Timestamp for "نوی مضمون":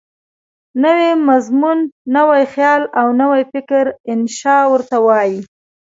0.83-1.79